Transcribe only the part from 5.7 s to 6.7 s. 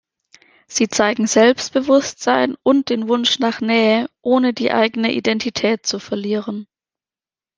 zu verlieren.